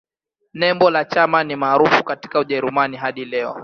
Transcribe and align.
Nembo 0.59 0.85
la 0.89 1.05
chama 1.07 1.43
ni 1.43 1.55
marufuku 1.55 2.03
katika 2.03 2.39
Ujerumani 2.39 2.97
hadi 2.97 3.25
leo. 3.25 3.57